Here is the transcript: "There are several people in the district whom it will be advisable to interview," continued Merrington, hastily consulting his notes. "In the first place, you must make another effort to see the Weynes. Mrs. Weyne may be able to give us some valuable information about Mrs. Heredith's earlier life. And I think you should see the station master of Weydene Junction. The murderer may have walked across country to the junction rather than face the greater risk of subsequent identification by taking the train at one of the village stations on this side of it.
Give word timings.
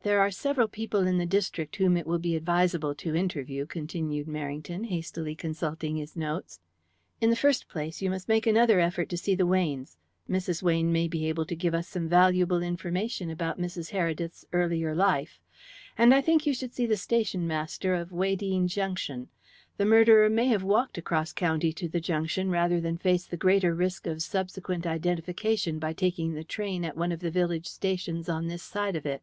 "There 0.00 0.20
are 0.22 0.30
several 0.30 0.68
people 0.68 1.06
in 1.06 1.18
the 1.18 1.26
district 1.26 1.76
whom 1.76 1.94
it 1.94 2.06
will 2.06 2.18
be 2.18 2.34
advisable 2.34 2.94
to 2.94 3.14
interview," 3.14 3.66
continued 3.66 4.26
Merrington, 4.26 4.86
hastily 4.86 5.34
consulting 5.34 5.96
his 5.96 6.16
notes. 6.16 6.60
"In 7.20 7.28
the 7.28 7.36
first 7.36 7.68
place, 7.68 8.00
you 8.00 8.08
must 8.08 8.26
make 8.26 8.46
another 8.46 8.80
effort 8.80 9.10
to 9.10 9.18
see 9.18 9.34
the 9.34 9.44
Weynes. 9.44 9.98
Mrs. 10.26 10.62
Weyne 10.62 10.90
may 10.92 11.08
be 11.08 11.26
able 11.28 11.44
to 11.44 11.54
give 11.54 11.74
us 11.74 11.86
some 11.88 12.08
valuable 12.08 12.62
information 12.62 13.28
about 13.28 13.60
Mrs. 13.60 13.90
Heredith's 13.92 14.46
earlier 14.50 14.94
life. 14.94 15.38
And 15.98 16.14
I 16.14 16.22
think 16.22 16.46
you 16.46 16.54
should 16.54 16.72
see 16.72 16.86
the 16.86 16.96
station 16.96 17.46
master 17.46 17.94
of 17.94 18.10
Weydene 18.10 18.66
Junction. 18.66 19.28
The 19.76 19.84
murderer 19.84 20.30
may 20.30 20.46
have 20.46 20.62
walked 20.62 20.96
across 20.96 21.34
country 21.34 21.74
to 21.74 21.86
the 21.86 22.00
junction 22.00 22.48
rather 22.48 22.80
than 22.80 22.96
face 22.96 23.26
the 23.26 23.36
greater 23.36 23.74
risk 23.74 24.06
of 24.06 24.22
subsequent 24.22 24.86
identification 24.86 25.78
by 25.78 25.92
taking 25.92 26.32
the 26.32 26.44
train 26.44 26.82
at 26.86 26.96
one 26.96 27.12
of 27.12 27.20
the 27.20 27.30
village 27.30 27.66
stations 27.66 28.30
on 28.30 28.46
this 28.48 28.62
side 28.62 28.96
of 28.96 29.04
it. 29.04 29.22